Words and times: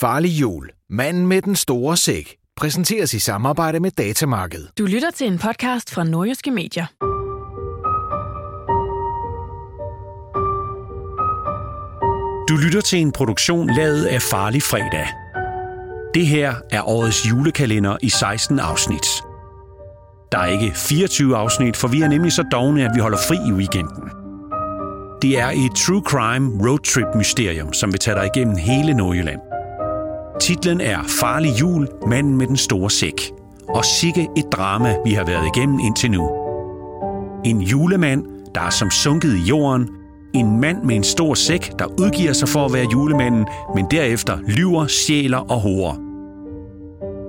Farlig 0.00 0.30
jul. 0.40 0.70
Manden 0.90 1.26
med 1.26 1.42
den 1.42 1.56
store 1.56 1.96
sæk. 1.96 2.36
Præsenteres 2.56 3.14
i 3.14 3.18
samarbejde 3.18 3.80
med 3.80 3.90
Datamarked. 3.90 4.66
Du 4.78 4.86
lytter 4.86 5.10
til 5.10 5.26
en 5.26 5.38
podcast 5.38 5.90
fra 5.90 6.04
Nordjyske 6.04 6.50
Medier. 6.50 6.86
Du 12.48 12.56
lytter 12.64 12.80
til 12.80 12.98
en 12.98 13.12
produktion 13.12 13.70
lavet 13.70 14.04
af 14.04 14.22
Farlig 14.22 14.62
Fredag. 14.62 15.08
Det 16.14 16.26
her 16.26 16.54
er 16.70 16.88
årets 16.88 17.30
julekalender 17.30 17.96
i 18.02 18.08
16 18.08 18.60
afsnit. 18.60 19.06
Der 20.32 20.38
er 20.38 20.46
ikke 20.46 20.72
24 20.74 21.36
afsnit, 21.36 21.76
for 21.76 21.88
vi 21.88 22.02
er 22.02 22.08
nemlig 22.08 22.32
så 22.32 22.42
dogne, 22.52 22.84
at 22.84 22.90
vi 22.94 23.00
holder 23.00 23.18
fri 23.28 23.36
i 23.48 23.52
weekenden. 23.52 24.10
Det 25.22 25.38
er 25.38 25.48
et 25.48 25.76
true 25.76 26.02
crime 26.06 26.68
roadtrip 26.68 27.16
mysterium, 27.16 27.72
som 27.72 27.92
vil 27.92 28.00
tage 28.00 28.14
dig 28.14 28.30
igennem 28.34 28.56
hele 28.56 28.94
Nordjylland. 28.94 29.47
Titlen 30.40 30.80
er 30.80 30.98
Farlig 31.20 31.60
jul, 31.60 31.88
manden 32.06 32.36
med 32.36 32.46
den 32.46 32.56
store 32.56 32.90
sæk. 32.90 33.32
Og 33.68 33.84
sikke 33.84 34.28
et 34.36 34.44
drama, 34.52 34.96
vi 35.04 35.12
har 35.12 35.24
været 35.24 35.50
igennem 35.56 35.78
indtil 35.78 36.10
nu. 36.10 36.30
En 37.44 37.60
julemand, 37.60 38.24
der 38.54 38.60
er 38.60 38.70
som 38.70 38.90
sunket 38.90 39.36
i 39.36 39.40
jorden. 39.40 39.88
En 40.34 40.60
mand 40.60 40.82
med 40.82 40.96
en 40.96 41.04
stor 41.04 41.34
sæk, 41.34 41.72
der 41.78 41.86
udgiver 42.00 42.32
sig 42.32 42.48
for 42.48 42.64
at 42.64 42.72
være 42.72 42.86
julemanden, 42.92 43.46
men 43.74 43.86
derefter 43.90 44.38
lyver, 44.46 44.86
sjæler 44.86 45.38
og 45.38 45.60
horer. 45.60 45.94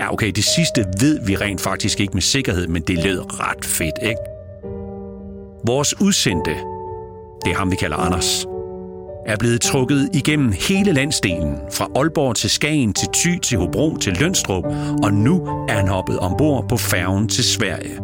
Ja, 0.00 0.12
okay, 0.12 0.30
det 0.30 0.44
sidste 0.44 0.84
ved 1.00 1.26
vi 1.26 1.36
rent 1.36 1.60
faktisk 1.60 2.00
ikke 2.00 2.12
med 2.14 2.22
sikkerhed, 2.22 2.68
men 2.68 2.82
det 2.82 3.04
lød 3.04 3.40
ret 3.40 3.64
fedt, 3.64 3.98
ikke? 4.02 4.20
Vores 5.66 6.00
udsendte, 6.00 6.50
det 7.44 7.52
er 7.52 7.56
ham, 7.56 7.70
vi 7.70 7.76
kalder 7.76 7.96
Anders, 7.96 8.46
er 9.26 9.36
blevet 9.36 9.60
trukket 9.60 10.08
igennem 10.14 10.52
hele 10.68 10.92
landsdelen, 10.92 11.56
fra 11.72 11.88
Aalborg 11.96 12.36
til 12.36 12.50
Skagen, 12.50 12.94
til 12.94 13.08
Thy, 13.14 13.38
til 13.38 13.58
Hobro, 13.58 13.96
til 13.96 14.12
Lønstrup, 14.20 14.64
og 15.02 15.12
nu 15.12 15.46
er 15.68 15.72
han 15.72 15.88
hoppet 15.88 16.18
ombord 16.18 16.68
på 16.68 16.76
færgen 16.76 17.28
til 17.28 17.44
Sverige. 17.44 17.98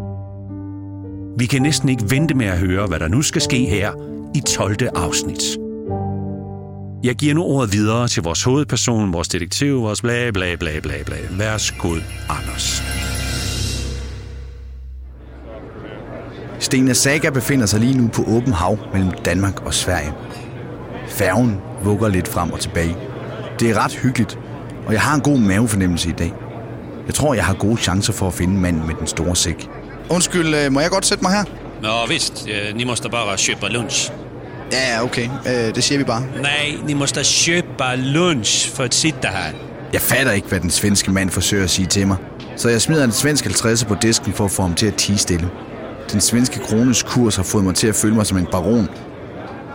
Vi 1.38 1.46
kan 1.46 1.62
næsten 1.62 1.88
ikke 1.88 2.04
vente 2.10 2.34
med 2.34 2.46
at 2.46 2.58
høre, 2.58 2.86
hvad 2.86 2.98
der 2.98 3.08
nu 3.08 3.22
skal 3.22 3.42
ske 3.42 3.64
her 3.64 3.92
i 4.34 4.40
12. 4.40 4.76
afsnit. 4.94 5.42
Jeg 7.04 7.14
giver 7.14 7.34
nu 7.34 7.42
ordet 7.42 7.72
videre 7.72 8.08
til 8.08 8.22
vores 8.22 8.42
hovedperson, 8.42 9.12
vores 9.12 9.28
detektiv, 9.28 9.82
vores 9.82 10.00
bla 10.00 10.30
bla 10.30 10.54
bla 10.54 10.80
bla 10.80 11.02
bla. 11.06 11.16
Værsgod, 11.30 12.00
Anders. 12.28 12.82
Stena 16.58 16.92
Saga 16.92 17.30
befinder 17.30 17.66
sig 17.66 17.80
lige 17.80 17.98
nu 17.98 18.08
på 18.08 18.22
åben 18.22 18.52
hav 18.52 18.78
mellem 18.92 19.10
Danmark 19.24 19.66
og 19.66 19.74
Sverige. 19.74 20.12
Færgen 21.16 21.60
vugger 21.82 22.08
lidt 22.08 22.28
frem 22.28 22.52
og 22.52 22.60
tilbage. 22.60 22.96
Det 23.60 23.70
er 23.70 23.84
ret 23.84 23.92
hyggeligt, 23.94 24.38
og 24.86 24.92
jeg 24.92 25.00
har 25.00 25.14
en 25.14 25.20
god 25.20 25.38
mavefornemmelse 25.38 26.08
i 26.08 26.12
dag. 26.12 26.32
Jeg 27.06 27.14
tror, 27.14 27.34
jeg 27.34 27.44
har 27.44 27.54
gode 27.54 27.76
chancer 27.76 28.12
for 28.12 28.26
at 28.26 28.34
finde 28.34 28.54
manden 28.60 28.86
med 28.86 28.94
den 28.94 29.06
store 29.06 29.36
sæk. 29.36 29.68
Undskyld, 30.10 30.54
øh, 30.54 30.72
må 30.72 30.80
jeg 30.80 30.90
godt 30.90 31.06
sætte 31.06 31.24
mig 31.24 31.32
her? 31.32 31.44
Visst. 32.08 32.46
Eh, 32.48 32.76
Ni 32.76 32.84
måste 32.84 33.08
bara 33.08 33.36
köpa 33.36 33.68
lunch. 33.68 34.12
Ja, 34.72 35.02
okay. 35.04 35.28
Øh, 35.46 35.74
det 35.74 35.84
siger 35.84 35.98
vi 35.98 36.04
bare. 36.04 36.22
Nej, 36.42 36.74
ni 36.86 36.94
måste 36.94 37.24
köpa 37.24 37.94
lunch 37.96 38.70
för 38.74 38.84
att 38.84 38.94
sitta 38.94 39.28
här. 39.28 39.52
Jeg 39.92 40.00
fatter 40.00 40.32
ikke, 40.32 40.48
hvad 40.48 40.60
den 40.60 40.70
svenske 40.70 41.10
mand 41.12 41.30
forsøger 41.30 41.64
at 41.64 41.70
sige 41.70 41.86
til 41.86 42.06
mig. 42.06 42.16
Så 42.56 42.68
jeg 42.68 42.82
smider 42.82 43.04
en 43.04 43.12
svensk 43.12 43.44
50 43.44 43.84
på 43.84 43.94
disken 44.02 44.32
for 44.32 44.44
at 44.44 44.50
få 44.50 44.62
ham 44.62 44.74
til 44.74 44.86
at 44.86 44.94
tige 44.94 45.18
stille. 45.18 45.48
Den 46.12 46.20
svenske 46.20 46.58
krones 46.60 47.02
kurs 47.02 47.36
har 47.36 47.42
fået 47.42 47.64
mig 47.64 47.74
til 47.74 47.86
at 47.86 47.94
føle 47.94 48.14
mig 48.14 48.26
som 48.26 48.38
en 48.38 48.46
baron. 48.52 48.88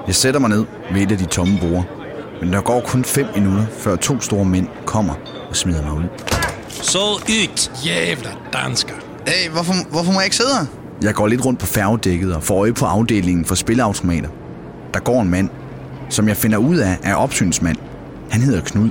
Jeg 0.07 0.15
sætter 0.15 0.39
mig 0.39 0.49
ned 0.49 0.65
ved 0.93 1.01
et 1.01 1.11
af 1.11 1.17
de 1.17 1.25
tomme 1.25 1.59
borde. 1.59 1.83
Men 2.41 2.53
der 2.53 2.61
går 2.61 2.81
kun 2.81 3.03
5 3.05 3.25
minutter, 3.35 3.65
før 3.79 3.95
to 3.95 4.21
store 4.21 4.45
mænd 4.45 4.67
kommer 4.85 5.13
og 5.49 5.55
smider 5.55 5.81
mig 5.83 5.93
ud. 5.93 6.03
Så 6.69 6.99
ut! 7.43 7.71
Jävla 7.85 8.29
danskar. 8.53 8.95
Hey, 9.27 9.49
hvorfor, 9.49 9.73
hvorfor 9.91 10.11
må 10.11 10.19
jeg 10.19 10.25
ikke 10.25 10.35
sidde 10.35 10.49
her? 10.59 10.65
Jeg 11.01 11.13
går 11.13 11.27
lidt 11.27 11.45
rundt 11.45 11.59
på 11.59 11.65
færgedækket 11.65 12.35
og 12.35 12.43
får 12.43 12.59
øje 12.59 12.73
på 12.73 12.85
afdelingen 12.85 13.45
for 13.45 13.55
spilleautomater. 13.55 14.29
Der 14.93 14.99
går 14.99 15.21
en 15.21 15.29
mand, 15.29 15.49
som 16.09 16.27
jeg 16.27 16.37
finder 16.37 16.57
ud 16.57 16.77
af 16.77 16.97
er 17.03 17.15
opsynsmand. 17.15 17.77
Han 18.29 18.41
hedder 18.41 18.61
Knud, 18.61 18.89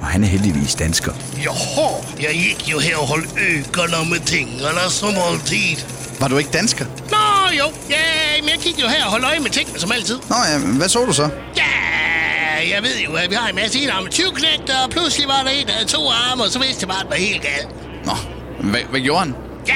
og 0.00 0.06
han 0.06 0.24
er 0.24 0.28
heldigvis 0.28 0.74
dansker. 0.74 1.12
Jaha, 1.44 1.88
jag 2.22 2.32
gick 2.32 2.68
ju 2.70 2.80
här 2.80 3.00
och 3.02 3.08
höll 3.08 3.26
ögonen 3.36 4.10
med 4.10 4.20
tingarna 4.26 4.88
som 4.90 5.08
alltid. 5.30 5.76
Var 6.20 6.28
du 6.28 6.38
ikke 6.38 6.50
dansker? 6.50 6.86
Jo, 7.52 7.72
ja, 7.90 7.96
men 8.40 8.48
jeg 8.50 8.58
gik 8.58 8.82
jo 8.82 8.88
her 8.88 9.04
og 9.04 9.10
holdt 9.10 9.24
øje 9.24 9.40
med 9.40 9.50
tingene 9.50 9.78
som 9.80 9.92
altid. 9.92 10.18
Nå 10.28 10.36
ja, 10.52 10.58
hvad 10.58 10.88
så 10.88 11.04
du 11.04 11.12
så? 11.12 11.28
Ja, 11.56 11.72
jeg 12.74 12.82
ved 12.82 12.98
jo, 13.06 13.12
at 13.14 13.30
vi 13.30 13.34
har 13.34 13.48
en 13.48 13.54
masse 13.54 13.78
enarmede 13.82 14.12
tyvknægter, 14.12 14.76
og 14.84 14.90
pludselig 14.90 15.28
var 15.28 15.42
der 15.42 15.50
en, 15.50 15.66
der 15.66 15.72
havde 15.72 15.88
to 15.88 16.08
arme, 16.10 16.42
og 16.44 16.50
så 16.50 16.58
vidste 16.58 16.80
jeg 16.82 16.88
bare, 16.88 16.98
at 16.98 17.04
det 17.04 17.10
var 17.10 17.16
helt 17.16 17.42
galt. 17.42 17.68
Nå, 18.06 18.14
hvad, 18.70 18.80
hvad 18.90 19.00
gjorde 19.00 19.20
han? 19.24 19.34
Ja, 19.68 19.74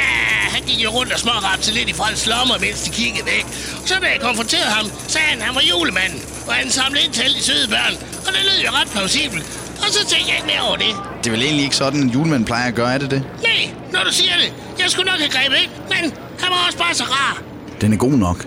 han 0.55 0.63
gik 0.63 0.85
jo 0.85 0.91
rundt 0.91 1.13
og 1.13 1.19
smårapte 1.19 1.73
lidt 1.73 1.89
i 1.89 1.93
folks 1.93 2.27
lommer, 2.27 2.59
mens 2.59 2.81
de 2.81 2.91
kiggede 2.91 3.27
væk. 3.27 3.47
Og 3.83 3.89
så 3.89 3.95
da 4.03 4.07
jeg 4.07 4.21
konfronterede 4.21 4.71
ham, 4.79 4.87
sagde 5.09 5.27
han, 5.27 5.39
at 5.39 5.45
han 5.45 5.55
var 5.55 5.65
julemanden, 5.71 6.23
og 6.47 6.55
han 6.55 6.71
samlede 6.71 7.05
ind 7.05 7.13
til 7.13 7.23
alle 7.23 7.37
de 7.37 7.43
søde 7.43 7.69
børn. 7.69 7.95
Og 8.27 8.31
det 8.35 8.41
lød 8.49 8.59
jo 8.67 8.71
ret 8.79 8.89
plausibelt. 8.95 9.45
Og 9.83 9.89
så 9.97 9.99
tænkte 10.07 10.29
jeg 10.31 10.37
ikke 10.37 10.47
mere 10.53 10.63
over 10.69 10.77
det. 10.77 10.93
Det 11.21 11.27
er 11.27 11.31
vel 11.31 11.43
egentlig 11.43 11.65
ikke 11.65 11.77
sådan, 11.77 12.01
en 12.01 12.11
julemand 12.11 12.47
plejer 12.47 12.69
at 12.69 12.75
gøre, 12.75 12.95
er 12.95 12.99
det 12.99 13.11
det? 13.11 13.23
Nej, 13.43 13.71
når 13.93 14.05
du 14.05 14.13
siger 14.13 14.35
det. 14.43 14.53
Jeg 14.79 14.91
skulle 14.91 15.11
nok 15.11 15.21
have 15.21 15.31
grebet 15.37 15.57
ind, 15.65 15.71
men 15.89 16.03
han 16.43 16.49
var 16.51 16.61
også 16.67 16.79
bare 16.79 16.95
så 16.95 17.05
rar. 17.05 17.43
Den 17.83 17.93
er 17.93 17.97
god 17.97 18.13
nok. 18.13 18.47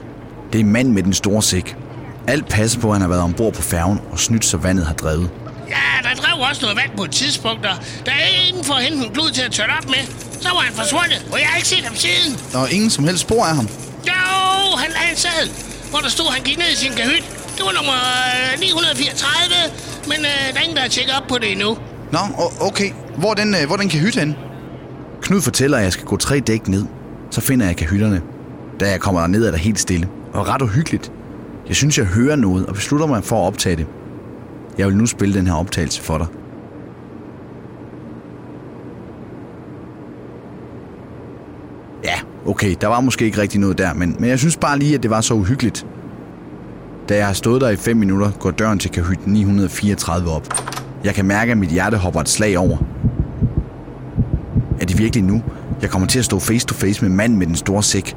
Det 0.54 0.62
er 0.62 0.66
mand 0.66 0.90
med 0.92 1.04
den 1.04 1.14
store 1.14 1.44
sæk. 1.44 1.76
Alt 2.28 2.48
passer 2.50 2.80
på, 2.80 2.88
at 2.88 2.94
han 2.94 3.02
har 3.02 3.08
været 3.08 3.22
ombord 3.22 3.54
på 3.54 3.62
færgen 3.62 4.00
og 4.12 4.20
snydt, 4.20 4.46
så 4.46 4.58
vandet 4.58 4.86
har 4.86 4.94
drevet. 4.94 5.30
Ja, 5.70 6.10
der 6.10 6.16
drev 6.22 6.36
også 6.50 6.62
noget 6.62 6.78
vand 6.78 6.92
på 6.98 7.04
et 7.04 7.12
tidspunkt, 7.12 7.66
og 7.66 7.76
jeg 8.06 8.14
ikke 8.30 8.50
inden 8.50 8.64
for 8.64 8.74
at 8.74 8.84
hente 8.84 8.98
en 9.08 9.14
glud 9.14 9.32
til 9.32 9.42
at 9.42 9.52
tørre 9.52 9.78
op 9.78 9.86
med, 9.86 10.04
så 10.42 10.50
var 10.50 10.60
han 10.68 10.74
forsvundet, 10.74 11.20
og 11.32 11.40
jeg 11.40 11.48
har 11.48 11.56
ikke 11.58 11.68
set 11.68 11.84
ham 11.90 11.96
siden. 11.96 12.32
Der 12.52 12.60
er 12.60 12.68
ingen 12.68 12.90
som 12.90 13.04
helst 13.04 13.22
spor 13.22 13.44
af 13.46 13.56
ham. 13.56 13.68
Jo, 14.12 14.22
han 14.84 14.90
lagde 14.98 15.12
en 15.12 15.18
sadel, 15.26 15.50
hvor 15.90 16.00
der 16.00 16.10
stod, 16.10 16.28
at 16.28 16.34
han 16.34 16.44
gik 16.44 16.58
ned 16.58 16.70
i 16.76 16.78
sin 16.84 16.94
kahyt. 17.00 17.26
Det 17.56 17.64
var 17.68 17.74
nummer 17.80 17.98
øh, 18.54 18.60
934, 18.60 19.56
men 20.12 20.20
øh, 20.32 20.54
der 20.54 20.60
er 20.60 20.64
ingen, 20.66 20.78
der 20.78 20.82
har 20.88 20.90
tjekket 20.96 21.14
op 21.20 21.28
på 21.28 21.38
det 21.42 21.52
endnu. 21.52 21.70
Nå, 22.16 22.20
okay. 22.70 22.90
Hvor 23.22 23.30
er 23.34 23.38
den, 23.44 23.56
øh, 23.56 23.66
hvor 23.68 23.76
er 23.76 23.82
den 23.84 23.90
kahyt 23.90 24.16
hen? 24.22 24.36
Knud 25.22 25.42
fortæller, 25.42 25.78
at 25.78 25.84
jeg 25.84 25.94
skal 25.94 26.06
gå 26.06 26.18
tre 26.18 26.40
dæk 26.40 26.68
ned. 26.68 26.86
Så 27.32 27.42
finder 27.42 27.66
jeg 27.66 27.76
kahytterne. 27.78 28.22
Da 28.80 28.90
jeg 28.90 29.00
kommer 29.00 29.28
ned 29.28 29.46
er 29.46 29.52
der 29.52 29.58
helt 29.58 29.80
stille. 29.80 30.10
Og 30.34 30.48
ret 30.48 30.62
uhyggeligt. 30.62 31.12
Jeg 31.68 31.76
synes, 31.76 31.98
jeg 31.98 32.06
hører 32.06 32.36
noget, 32.36 32.66
og 32.66 32.74
beslutter 32.74 33.08
mig 33.08 33.24
for 33.24 33.42
at 33.44 33.48
optage 33.48 33.76
det. 33.76 33.88
Jeg 34.78 34.88
vil 34.88 34.98
nu 34.98 35.06
spille 35.06 35.36
den 35.36 35.48
her 35.48 35.54
optagelse 35.54 36.02
for 36.02 36.18
dig. 36.18 36.28
Ja, 42.04 42.16
okay, 42.46 42.76
der 42.82 42.88
var 42.88 43.02
måske 43.02 43.26
ikke 43.26 43.42
rigtig 43.42 43.60
noget 43.60 43.78
der, 43.78 43.94
men, 43.94 44.16
men 44.20 44.30
jeg 44.30 44.40
synes 44.40 44.58
bare 44.58 44.80
lige, 44.80 44.96
at 44.96 45.04
det 45.04 45.12
var 45.12 45.22
så 45.22 45.34
uhyggeligt. 45.34 45.86
Da 47.10 47.16
jeg 47.18 47.26
har 47.26 47.34
stået 47.34 47.62
der 47.62 47.70
i 47.70 47.76
5 47.76 47.98
minutter, 47.98 48.32
går 48.40 48.52
døren 48.52 48.80
til 48.80 48.92
kahyt 48.92 49.28
934 49.28 50.32
op. 50.32 50.48
Jeg 51.04 51.14
kan 51.14 51.26
mærke, 51.26 51.52
at 51.52 51.58
mit 51.58 51.70
hjerte 51.70 51.98
hopper 51.98 52.22
et 52.22 52.30
slag 52.30 52.58
over. 52.58 52.78
Er 54.80 54.86
det 54.86 54.98
virkelig 54.98 55.24
nu? 55.24 55.44
Jeg 55.82 55.90
kommer 55.90 56.08
til 56.08 56.20
at 56.20 56.26
stå 56.26 56.40
face 56.40 56.68
to 56.68 56.74
face 56.76 57.02
med 57.02 57.16
manden 57.16 57.40
med 57.40 57.48
den 57.48 57.56
store 57.56 57.84
sæk. 57.84 58.16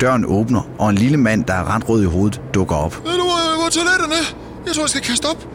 Døren 0.00 0.24
åbner, 0.24 0.68
og 0.78 0.90
en 0.90 0.96
lille 0.96 1.16
mand, 1.16 1.44
der 1.44 1.54
er 1.54 1.74
ret 1.74 1.88
rød 1.88 2.02
i 2.02 2.06
hovedet, 2.06 2.42
dukker 2.54 2.76
op. 2.76 2.96
Ved 3.04 3.12
du, 3.12 3.24
hvor, 3.24 3.60
hvor 3.60 3.68
toiletterne 3.70 4.14
er? 4.14 4.36
Jeg 4.66 4.74
tror, 4.74 4.82
jeg 4.82 4.90
skal 4.90 5.02
kaste 5.02 5.26
op. 5.26 5.48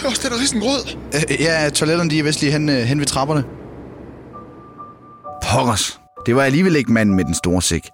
Der 0.00 0.06
er 0.06 0.10
også 0.10 0.22
den 0.24 0.32
der 0.32 0.40
risengrød. 0.40 0.96
Øh, 1.14 1.40
ja, 1.40 1.68
toiletterne 1.68 2.10
de 2.10 2.18
er 2.18 2.22
vist 2.22 2.40
lige 2.40 2.52
hen, 2.52 2.68
øh, 2.68 2.76
hen 2.76 2.98
ved 2.98 3.06
trapperne. 3.06 3.44
Pokkers. 5.42 6.00
Det 6.26 6.36
var 6.36 6.42
alligevel 6.42 6.76
ikke 6.76 6.92
manden 6.92 7.16
med 7.16 7.24
den 7.24 7.34
store 7.34 7.62
sæk. 7.62 7.88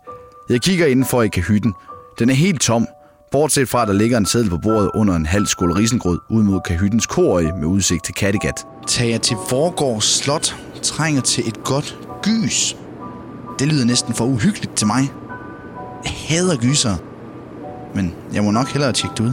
Jeg 0.48 0.60
kigger 0.60 0.86
indenfor 0.86 1.22
i 1.22 1.28
kahytten. 1.28 1.74
Den 2.18 2.30
er 2.30 2.34
helt 2.34 2.60
tom, 2.60 2.86
bortset 3.30 3.68
fra, 3.68 3.82
at 3.82 3.88
der 3.88 3.94
ligger 3.94 4.18
en 4.18 4.26
seddel 4.26 4.50
på 4.50 4.58
bordet 4.58 4.90
under 4.94 5.14
en 5.14 5.26
halv 5.26 5.46
skål 5.46 5.72
risengrød 5.72 6.18
ud 6.30 6.42
mod 6.42 6.60
kahyttens 6.60 7.06
korøje 7.06 7.52
med 7.52 7.66
udsigt 7.66 8.04
til 8.04 8.14
Kattegat. 8.14 8.66
Tager 8.86 9.18
til 9.18 9.36
Vorgårds 9.50 10.04
Slot, 10.04 10.56
trænger 10.82 11.20
til 11.20 11.48
et 11.48 11.64
godt 11.64 11.98
gys. 12.22 12.76
Det 13.58 13.68
lyder 13.68 13.84
næsten 13.84 14.14
for 14.14 14.24
uhyggeligt 14.24 14.76
til 14.76 14.86
mig. 14.86 15.08
Hader 16.04 16.56
gyser. 16.56 16.96
Men 17.94 18.14
jeg 18.34 18.44
må 18.44 18.50
nok 18.50 18.68
hellere 18.68 18.92
tjekke 18.92 19.14
det 19.16 19.24
ud. 19.24 19.32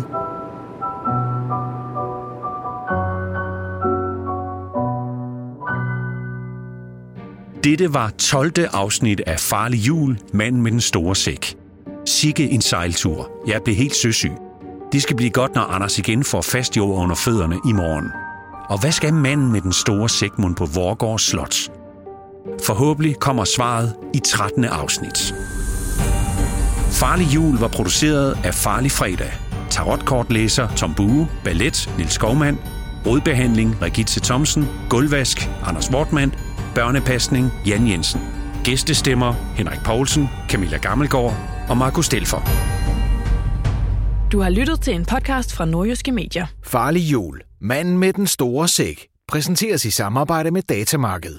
Dette 7.64 7.94
var 7.94 8.10
12. 8.10 8.54
afsnit 8.74 9.20
af 9.20 9.40
Farlig 9.40 9.88
Jul, 9.88 10.20
manden 10.34 10.62
med 10.62 10.72
den 10.72 10.82
store 10.82 11.16
sæk. 11.16 11.56
Sikke 12.06 12.50
en 12.50 12.62
sejltur. 12.62 13.32
Jeg 13.48 13.62
blev 13.64 13.76
helt 13.76 13.96
søsyg. 13.96 14.32
Det 14.92 15.02
skal 15.02 15.16
blive 15.16 15.30
godt, 15.30 15.56
når 15.56 15.62
Anders 15.62 16.00
igen 16.00 16.24
får 16.24 16.42
fast 16.42 16.78
jord 16.78 17.04
under 17.04 17.16
fødderne 17.16 17.56
i 17.70 17.74
morgen. 17.74 18.06
Og 18.70 18.80
hvad 18.80 18.92
skal 18.92 19.14
manden 19.14 19.52
med 19.52 19.62
den 19.62 19.74
store 19.74 20.10
sækmund 20.10 20.56
på 20.56 20.66
Vorgårds 20.66 21.22
Slot? 21.22 21.56
Forhåbentlig 22.64 23.16
kommer 23.20 23.44
svaret 23.44 23.94
i 24.14 24.20
13. 24.20 24.66
afsnit. 24.66 25.34
Farlig 26.92 27.28
Jul 27.36 27.58
var 27.58 27.68
produceret 27.68 28.38
af 28.44 28.54
Farlig 28.54 28.92
Fredag. 28.92 29.32
Tarotkortlæser 29.70 30.76
Tom 30.76 30.94
Bue, 30.94 31.28
ballet 31.44 31.90
Nils 31.98 32.14
Skovmand, 32.14 32.58
Rådbehandling 33.06 33.82
Regitze 33.82 34.20
Thomsen. 34.20 34.68
Gulvvask 34.90 35.50
Anders 35.66 35.92
Wortmann. 35.92 36.34
Børnepasning 36.76 37.52
Jan 37.68 37.88
Jensen. 37.88 38.22
Gæstestemmer 38.64 39.34
Henrik 39.34 39.80
Poulsen, 39.86 40.30
Camilla 40.50 40.78
Gammelgaard 40.78 41.34
og 41.70 41.78
Markus 41.78 42.06
Stelfer. 42.06 42.42
Du 44.32 44.40
har 44.40 44.50
lyttet 44.50 44.82
til 44.82 44.94
en 44.96 45.06
podcast 45.06 45.56
fra 45.56 45.66
Nordjyske 45.66 46.12
Medier. 46.12 46.46
Farlig 46.64 47.12
jul. 47.12 47.42
Manden 47.62 47.98
med 47.98 48.14
den 48.14 48.28
store 48.28 48.68
sæk. 48.68 49.08
Præsenteres 49.28 49.86
i 49.86 49.92
samarbejde 49.92 50.52
med 50.52 50.62
Datamarked. 50.62 51.38